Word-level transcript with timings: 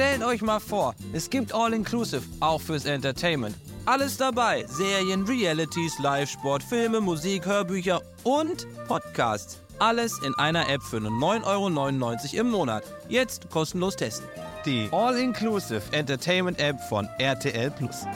Stellt 0.00 0.24
euch 0.24 0.40
mal 0.40 0.60
vor, 0.60 0.94
es 1.12 1.28
gibt 1.28 1.52
All-Inclusive, 1.52 2.22
auch 2.40 2.62
fürs 2.62 2.86
Entertainment. 2.86 3.54
Alles 3.84 4.16
dabei: 4.16 4.64
Serien, 4.66 5.26
Realities, 5.26 5.98
Live-Sport, 5.98 6.62
Filme, 6.62 7.02
Musik, 7.02 7.44
Hörbücher 7.44 8.00
und 8.24 8.66
Podcasts. 8.88 9.60
Alles 9.78 10.18
in 10.24 10.32
einer 10.36 10.70
App 10.70 10.80
für 10.80 11.00
nur 11.00 11.10
9,99 11.10 12.32
Euro 12.32 12.40
im 12.40 12.50
Monat. 12.50 12.84
Jetzt 13.10 13.50
kostenlos 13.50 13.94
testen. 13.94 14.26
Die 14.64 14.88
All-Inclusive 14.90 15.82
Entertainment 15.92 16.58
App 16.58 16.80
von 16.88 17.06
RTL 17.18 17.70
Plus. 17.70 18.06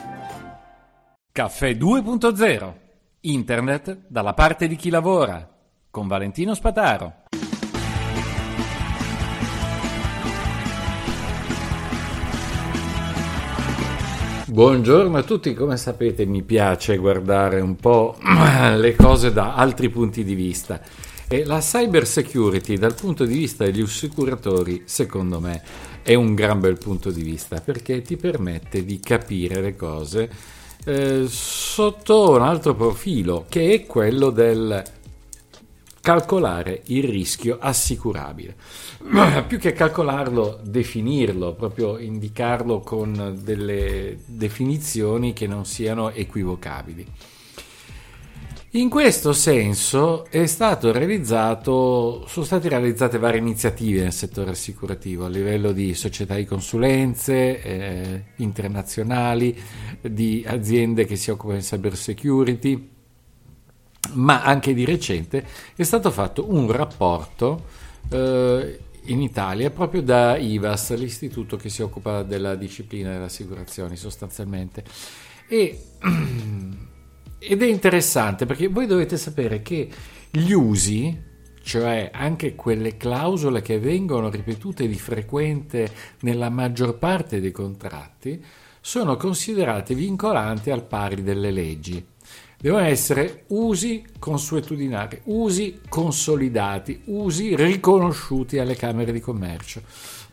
Caffè 1.35 1.73
2.0 1.73 2.73
Internet 3.21 3.98
dalla 4.09 4.32
parte 4.32 4.69
di 4.69 4.77
chi 4.77 4.89
lavora 4.89 5.46
con 5.91 6.09
Valentino 6.09 6.55
Spataro. 6.55 7.24
Buongiorno 14.54 15.18
a 15.18 15.25
tutti, 15.25 15.53
come 15.53 15.76
sapete 15.76 16.25
mi 16.26 16.44
piace 16.44 16.96
guardare 16.96 17.61
un 17.61 17.75
po' 17.75 18.17
le 18.76 18.95
cose 18.95 19.32
da 19.32 19.57
altri 19.57 19.89
punti 19.89 20.22
di 20.22 20.36
vista. 20.36 20.81
E 21.26 21.45
la 21.45 21.58
cyber 21.58 22.07
security 22.07 22.76
dal 22.76 22.95
punto 22.95 23.25
di 23.25 23.35
vista 23.35 23.64
degli 23.64 23.82
assicuratori 23.82 24.82
secondo 24.85 25.40
me 25.40 25.61
è 26.03 26.14
un 26.14 26.36
gran 26.36 26.61
bel 26.61 26.79
punto 26.79 27.11
di 27.11 27.22
vista 27.22 27.61
perché 27.61 28.00
ti 28.03 28.17
permette 28.17 28.85
di 28.85 29.00
capire 29.00 29.61
le 29.61 29.75
cose 29.75 30.31
eh, 30.84 31.25
sotto 31.26 32.31
un 32.31 32.42
altro 32.42 32.77
profilo 32.77 33.47
che 33.48 33.73
è 33.73 33.86
quello 33.86 34.31
del 34.31 34.84
calcolare 36.05 36.83
il 36.89 37.05
rischio 37.05 37.56
assicurabile. 37.58 38.55
Più 39.48 39.58
che 39.58 39.72
calcolarlo, 39.72 40.61
definirlo, 40.62 41.55
proprio 41.55 41.97
indicarlo 41.97 42.81
con 42.81 43.39
delle 43.42 44.19
definizioni 44.27 45.33
che 45.33 45.47
non 45.47 45.64
siano 45.64 46.11
equivocabili. 46.11 47.06
In 48.73 48.91
questo 48.91 49.33
senso 49.33 50.27
sono 50.31 50.47
state 50.47 50.92
realizzate 50.92 51.69
varie 53.19 53.41
iniziative 53.41 54.03
nel 54.03 54.12
settore 54.12 54.51
assicurativo 54.51 55.25
a 55.25 55.29
livello 55.29 55.73
di 55.73 55.95
società 55.95 56.34
di 56.34 56.45
consulenze 56.45 57.62
eh, 57.62 58.25
internazionali, 58.36 59.59
di 60.03 60.45
aziende 60.47 61.07
che 61.07 61.17
si 61.17 61.31
occupano 61.31 61.61
di 61.61 61.64
cyber 61.64 61.97
security, 61.97 62.94
ma 64.15 64.43
anche 64.43 64.75
di 64.75 64.84
recente 64.84 65.45
è 65.75 65.83
stato 65.83 66.11
fatto 66.11 66.51
un 66.53 66.70
rapporto 66.70 67.65
eh, 68.11 68.79
in 69.07 69.20
Italia 69.20 69.70
proprio 69.70 70.03
da 70.03 70.37
IVAS, 70.37 70.97
l'istituto 70.97 71.57
che 71.57 71.69
si 71.69 71.83
occupa 71.83 72.23
della 72.23 72.55
disciplina 72.55 73.12
delle 73.12 73.25
assicurazioni 73.25 73.97
sostanzialmente. 73.97 74.85
E, 75.48 75.79
ed 77.39 77.62
è 77.62 77.67
interessante 77.67 78.47
perché 78.47 78.69
voi 78.69 78.87
dovete 78.87 79.17
sapere 79.17 79.62
che 79.62 79.89
gli 80.31 80.53
usi, 80.53 81.33
cioè 81.62 82.11
anche 82.12 82.55
quelle 82.55 82.97
clausole 82.97 83.62
che 83.62 83.79
vengono 83.79 84.31
ripetute 84.31 84.87
di 84.87 84.98
frequente 84.98 85.91
nella 86.20 86.48
maggior 86.48 86.98
parte 86.98 87.41
dei 87.41 87.53
contratti, 87.53 88.42
sono 88.81 89.17
considerate 89.17 89.95
vincolanti 89.95 90.70
al 90.70 90.85
pari 90.85 91.23
delle 91.23 91.51
leggi 91.51 92.12
devono 92.65 92.84
essere 92.84 93.45
usi 93.48 94.03
consuetudinari, 94.19 95.20
usi 95.25 95.83
consolidati, 95.87 97.03
usi 97.09 97.55
riconosciuti 97.55 98.59
alle 98.59 98.75
camere 98.75 99.12
di 99.12 99.20
commercio, 99.20 99.83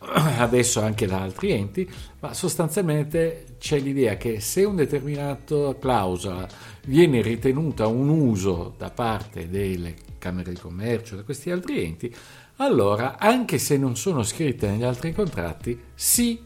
adesso 0.38 0.80
anche 0.80 1.06
da 1.06 1.20
altri 1.20 1.50
enti, 1.50 1.86
ma 2.20 2.32
sostanzialmente 2.32 3.56
c'è 3.58 3.78
l'idea 3.78 4.16
che 4.16 4.40
se 4.40 4.64
un 4.64 4.76
determinato 4.76 5.76
clausola 5.78 6.48
viene 6.86 7.20
ritenuta 7.20 7.86
un 7.86 8.08
uso 8.08 8.76
da 8.78 8.88
parte 8.88 9.50
delle 9.50 9.94
camere 10.16 10.54
di 10.54 10.58
commercio, 10.58 11.16
da 11.16 11.24
questi 11.24 11.50
altri 11.50 11.84
enti, 11.84 12.16
allora 12.56 13.18
anche 13.18 13.58
se 13.58 13.76
non 13.76 13.94
sono 13.94 14.22
scritte 14.22 14.70
negli 14.70 14.84
altri 14.84 15.12
contratti, 15.12 15.78
si 15.92 16.40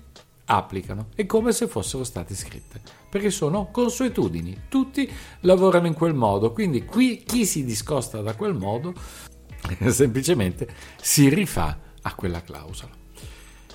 applicano, 0.46 1.08
è 1.14 1.26
come 1.26 1.52
se 1.52 1.66
fossero 1.66 2.04
state 2.04 2.34
scritte, 2.34 2.80
perché 3.08 3.30
sono 3.30 3.68
consuetudini, 3.70 4.62
tutti 4.68 5.08
lavorano 5.40 5.86
in 5.86 5.94
quel 5.94 6.14
modo, 6.14 6.52
quindi 6.52 6.84
qui 6.84 7.22
chi 7.24 7.44
si 7.44 7.64
discosta 7.64 8.20
da 8.20 8.34
quel 8.34 8.54
modo 8.54 8.94
semplicemente 9.88 10.68
si 11.00 11.28
rifà 11.28 11.78
a 12.02 12.14
quella 12.14 12.42
clausola. 12.42 13.04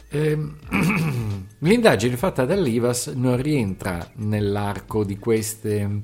Ehm, 0.10 0.58
l'indagine 1.60 2.18
fatta 2.18 2.46
dall'IVAS 2.46 3.08
non 3.08 3.42
rientra 3.42 4.10
nell'arco 4.16 5.04
di, 5.04 5.18
queste, 5.18 6.04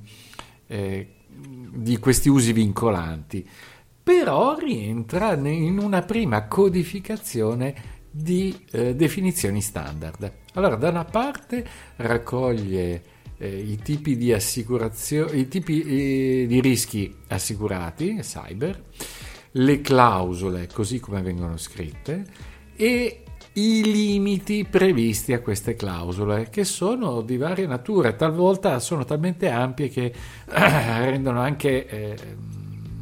eh, 0.68 1.08
di 1.28 1.98
questi 1.98 2.30
usi 2.30 2.54
vincolanti, 2.54 3.48
però 4.02 4.56
rientra 4.58 5.34
in 5.34 5.80
una 5.80 6.02
prima 6.02 6.48
codificazione 6.48 7.97
di 8.22 8.66
eh, 8.72 8.96
definizioni 8.96 9.62
standard. 9.62 10.32
Allora, 10.54 10.76
da 10.76 10.90
una 10.90 11.06
parte 11.06 11.66
raccoglie 11.98 13.02
eh, 13.38 13.58
i 13.58 13.78
tipi 13.78 14.18
di 14.18 14.32
i 14.32 15.48
tipi 15.48 15.82
eh, 15.82 16.48
di 16.48 16.60
rischi 16.60 17.16
assicurati, 17.28 18.18
cyber, 18.22 18.84
le 19.52 19.82
clausole 19.82 20.68
così 20.68 21.00
come 21.00 21.22
vengono 21.22 21.58
scritte 21.58 22.26
e 22.76 23.24
i 23.54 23.82
limiti 23.84 24.66
previsti 24.70 25.34
a 25.34 25.40
queste 25.40 25.76
clausole, 25.76 26.50
che 26.50 26.64
sono 26.64 27.22
di 27.22 27.38
varia 27.38 27.68
natura, 27.68 28.14
talvolta 28.14 28.80
sono 28.80 29.04
talmente 29.04 29.50
ampie 29.50 29.90
che 29.90 30.14
rendono 30.46 31.40
anche 31.40 31.88
eh, 31.88 32.16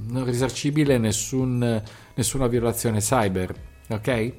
non 0.08 0.24
risarcibile 0.24 0.98
nessun, 0.98 1.82
nessuna 2.14 2.48
violazione 2.48 3.00
cyber. 3.00 3.54
Ok? 3.90 4.34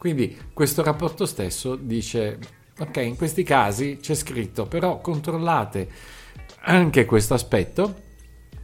Quindi 0.00 0.34
questo 0.54 0.82
rapporto 0.82 1.26
stesso 1.26 1.76
dice, 1.76 2.38
ok, 2.78 2.96
in 2.96 3.16
questi 3.18 3.42
casi 3.42 3.98
c'è 4.00 4.14
scritto, 4.14 4.64
però 4.64 4.98
controllate 5.02 5.86
anche 6.60 7.04
questo 7.04 7.34
aspetto 7.34 7.96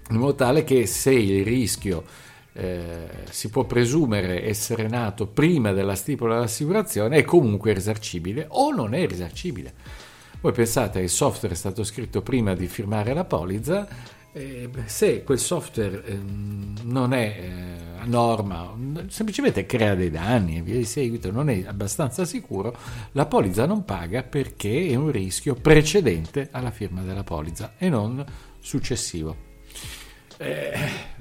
in 0.09 0.17
modo 0.17 0.35
tale 0.35 0.65
che 0.65 0.87
se 0.87 1.13
il 1.13 1.45
rischio 1.45 2.05
eh, 2.55 3.07
si 3.29 3.51
può 3.51 3.65
presumere 3.65 4.47
essere 4.47 4.89
nato 4.89 5.27
prima 5.27 5.73
della 5.73 5.95
stipula 5.95 6.37
dell'assicurazione 6.37 7.19
è 7.19 7.25
comunque 7.25 7.75
risarcibile 7.75 8.47
o 8.49 8.73
non 8.73 8.95
è 8.95 9.07
risarcibile. 9.07 9.75
Voi 10.41 10.53
pensate 10.53 11.01
il 11.01 11.11
software 11.11 11.53
è 11.53 11.59
stato 11.59 11.85
scritto 11.85 12.23
prima 12.23 12.55
di 12.55 12.67
firmare 12.67 13.13
la 13.13 13.25
polizza, 13.25 13.87
eh, 14.37 14.69
se 14.85 15.25
quel 15.25 15.39
software 15.39 16.05
eh, 16.05 16.19
non 16.83 17.15
è 17.15 17.37
eh, 17.41 18.01
a 18.01 18.05
norma, 18.05 18.77
semplicemente 19.09 19.65
crea 19.65 19.95
dei 19.95 20.11
danni 20.11 20.59
e 20.59 20.63
via 20.63 20.77
di 20.77 20.85
seguito, 20.85 21.33
non 21.33 21.49
è 21.49 21.65
abbastanza 21.67 22.27
sicuro, 22.27 22.77
la 23.13 23.25
polizza 23.25 23.65
non 23.65 23.87
paga 23.87 24.23
perché 24.23 24.89
è 24.89 24.95
un 24.95 25.11
rischio 25.11 25.55
precedente 25.55 26.49
alla 26.51 26.71
firma 26.71 27.01
della 27.01 27.25
polizza 27.25 27.75
e 27.79 27.89
non 27.89 28.23
successivo. 28.61 29.45
Eh, 30.37 30.73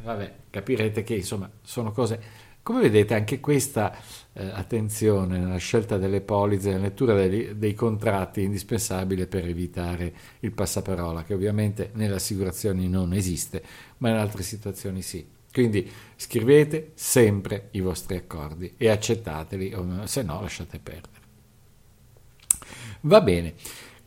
vabbè, 0.04 0.34
capirete 0.50 1.04
che 1.04 1.16
insomma 1.16 1.50
sono 1.62 1.94
cose 1.94 2.22
come 2.66 2.82
vedete 2.82 3.14
anche 3.14 3.40
questa 3.40 3.96
eh, 4.34 4.44
attenzione 4.44 5.38
nella 5.38 5.58
scelta 5.58 6.00
delle 6.00 6.22
polizze, 6.22 6.72
nella 6.72 6.86
lettura 6.86 7.14
dei, 7.14 7.60
dei, 7.60 7.76
contratti 7.76 8.42
è 8.42 8.44
indispensabile 8.44 9.28
per 9.28 9.48
evitare 9.48 10.12
il 10.40 10.52
passaparola, 10.52 11.24
che 11.24 11.36
ovviamente 11.36 11.92
nelle 11.94 12.16
assicurazioni 12.16 12.90
non 12.90 13.14
esiste, 13.14 13.62
ma 14.00 14.10
in 14.10 14.16
altre 14.16 14.42
situazioni 14.42 15.04
sì. 15.04 15.24
Quindi 15.54 15.88
scrivete 16.16 16.94
sempre 16.96 17.68
i 17.74 17.82
vostri 17.82 18.16
accordi 18.16 18.74
e 18.78 18.90
accettateli, 18.90 19.72
se 20.06 20.24
no 20.24 20.42
lasciate 20.42 20.80
perdere. 20.80 21.24
Va 23.02 23.22
bene. 23.22 23.54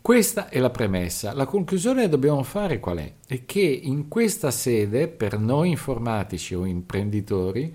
Questa 0.01 0.49
è 0.49 0.59
la 0.59 0.71
premessa. 0.71 1.33
La 1.33 1.47
conclusione 1.47 2.03
che 2.03 2.09
dobbiamo 2.09 2.43
fare 2.43 2.81
qual 2.81 2.99
è? 2.99 3.13
È 3.25 3.45
che 3.45 3.61
in 3.61 4.09
questa 4.09 4.51
sede, 4.51 5.07
per 5.07 5.39
noi 5.39 5.71
informatici 5.71 6.57
o 6.57 6.65
imprenditori, 6.65 7.73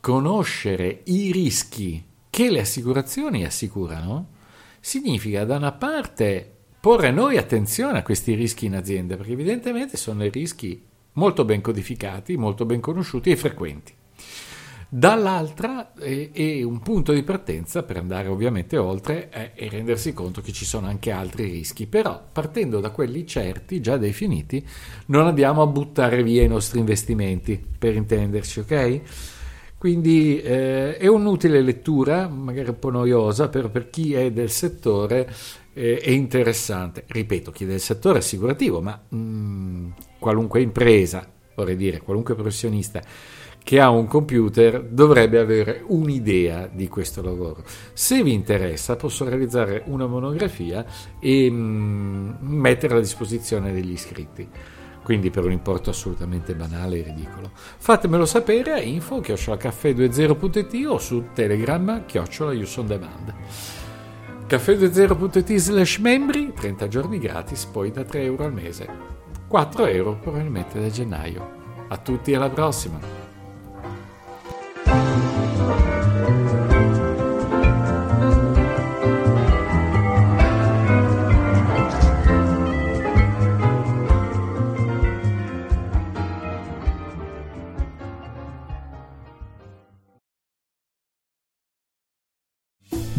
conoscere 0.00 1.02
i 1.04 1.32
rischi 1.32 2.04
che 2.30 2.50
le 2.50 2.60
assicurazioni 2.60 3.44
assicurano 3.44 4.28
significa 4.80 5.44
da 5.44 5.56
una 5.56 5.72
parte 5.72 6.52
porre 6.80 7.10
noi 7.10 7.36
attenzione 7.36 7.98
a 7.98 8.02
questi 8.02 8.34
rischi 8.34 8.66
in 8.66 8.76
azienda, 8.76 9.16
perché 9.16 9.32
evidentemente 9.32 9.96
sono 9.96 10.20
dei 10.20 10.30
rischi 10.30 10.82
molto 11.14 11.44
ben 11.44 11.60
codificati, 11.60 12.36
molto 12.36 12.64
ben 12.64 12.80
conosciuti 12.80 13.30
e 13.30 13.36
frequenti. 13.36 13.92
Dall'altra 14.90 15.92
è, 15.92 16.30
è 16.32 16.62
un 16.62 16.80
punto 16.80 17.12
di 17.12 17.22
partenza 17.22 17.82
per 17.82 17.98
andare 17.98 18.28
ovviamente 18.28 18.78
oltre 18.78 19.28
e, 19.54 19.68
rendersi 19.68 20.14
conto 20.14 20.40
che 20.40 20.52
ci 20.52 20.64
sono 20.64 20.86
anche 20.86 21.10
altri 21.10 21.50
rischi, 21.50 21.86
però 21.86 22.24
partendo 22.32 22.80
da 22.80 22.88
quelli 22.88 23.26
certi, 23.26 23.82
già 23.82 23.98
definiti, 23.98 24.66
non 25.06 25.26
andiamo 25.26 25.60
a 25.60 25.66
buttare 25.66 26.22
via 26.22 26.42
i 26.42 26.48
nostri 26.48 26.78
investimenti, 26.78 27.62
per 27.78 27.96
intenderci, 27.96 28.60
ok? 28.60 29.00
Quindi 29.78 30.40
eh, 30.42 30.96
è 30.96 31.06
un'utile 31.06 31.60
lettura, 31.62 32.26
magari 32.26 32.68
un 32.68 32.80
po' 32.80 32.90
noiosa, 32.90 33.48
però 33.48 33.68
per 33.68 33.90
chi 33.90 34.12
è 34.12 34.32
del 34.32 34.50
settore 34.50 35.32
eh, 35.72 35.98
è 35.98 36.10
interessante. 36.10 37.04
Ripeto, 37.06 37.52
chi 37.52 37.62
è 37.62 37.68
del 37.68 37.78
settore 37.78 38.18
assicurativo, 38.18 38.80
ma 38.80 39.00
mh, 39.08 39.16
mm, 39.16 39.90
qualunque 40.18 40.60
impresa, 40.62 41.30
vorrei 41.54 41.76
dire, 41.76 42.00
qualunque 42.00 42.34
professionista 42.34 43.00
che 43.62 43.80
ha 43.80 43.90
un 43.90 44.06
computer 44.06 44.82
dovrebbe 44.82 45.38
avere 45.38 45.84
un'idea 45.86 46.68
di 46.72 46.88
questo 46.88 47.22
lavoro. 47.22 47.62
Se 47.92 48.22
vi 48.22 48.32
interessa 48.32 48.96
posso 48.96 49.28
realizzare 49.28 49.82
una 49.86 50.06
monografia 50.06 50.84
e 51.20 51.48
mh, 51.48 51.54
mm, 51.54 52.32
metterla 52.40 52.96
a 52.96 53.00
disposizione 53.00 53.72
degli 53.72 53.92
iscritti 53.92 54.48
quindi 55.02 55.30
per 55.30 55.44
un 55.44 55.52
importo 55.52 55.90
assolutamente 55.90 56.54
banale 56.54 56.98
e 56.98 57.02
ridicolo. 57.02 57.50
Fatemelo 57.54 58.26
sapere 58.26 58.72
a 58.72 58.80
info 58.80 59.20
chiocciolacaffè20.it 59.20 60.86
o 60.86 60.98
su 60.98 61.28
Telegram 61.32 62.04
chiocciola 62.04 62.52
Demand. 62.52 63.34
Caffè20.it 64.48 65.56
slash 65.56 65.98
membri, 65.98 66.52
30 66.54 66.88
giorni 66.88 67.18
gratis, 67.18 67.66
poi 67.66 67.90
da 67.90 68.04
3 68.04 68.22
euro 68.22 68.44
al 68.44 68.52
mese. 68.52 68.88
4 69.46 69.86
euro 69.86 70.18
probabilmente 70.18 70.80
da 70.80 70.88
gennaio. 70.88 71.56
A 71.88 71.96
tutti 71.98 72.34
alla 72.34 72.48
prossima! 72.48 73.17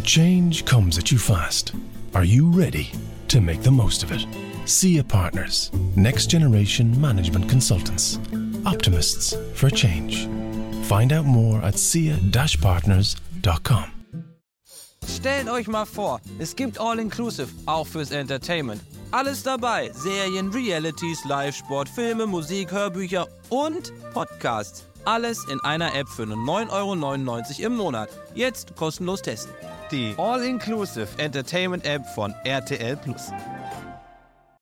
Change 0.09 0.65
comes 0.65 0.97
at 0.97 1.11
you 1.11 1.19
fast. 1.19 1.73
Are 2.15 2.25
you 2.25 2.49
ready 2.49 2.89
to 3.27 3.39
make 3.39 3.61
the 3.61 3.69
most 3.69 4.01
of 4.01 4.11
it? 4.11 4.25
SIA 4.65 5.03
Partners, 5.03 5.69
next 5.95 6.31
generation 6.31 6.99
management 6.99 7.47
consultants, 7.47 8.17
optimists 8.65 9.37
for 9.53 9.69
change. 9.69 10.27
Find 10.87 11.13
out 11.13 11.25
more 11.25 11.63
at 11.63 11.77
sia-partners.com. 11.77 13.83
Stellt 15.07 15.47
euch 15.47 15.67
mal 15.67 15.85
vor, 15.85 16.19
es 16.39 16.55
gibt 16.55 16.79
All-Inclusive, 16.79 17.49
auch 17.67 17.85
fürs 17.85 18.09
Entertainment. 18.09 18.81
Alles 19.11 19.43
dabei: 19.43 19.91
Serien, 19.93 20.49
Realities, 20.49 21.23
Live-Sport, 21.25 21.87
Filme, 21.87 22.25
Musik, 22.25 22.71
Hörbücher 22.71 23.27
und 23.49 23.93
Podcasts. 24.15 24.87
Alles 25.05 25.45
in 25.51 25.59
einer 25.59 25.93
App 25.93 26.09
für 26.09 26.25
nur 26.25 26.37
9,99 26.37 27.59
Euro 27.59 27.67
im 27.67 27.77
Monat. 27.77 28.09
Jetzt 28.33 28.75
kostenlos 28.75 29.21
testen. 29.21 29.53
Die 29.91 30.13
All-Inclusive 30.17 31.07
Entertainment 31.17 31.83
App 31.83 32.05
von 32.05 32.35
RTL 32.43 32.95
Plus. 32.97 33.31